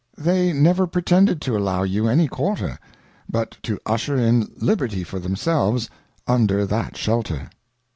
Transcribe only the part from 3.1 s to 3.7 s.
but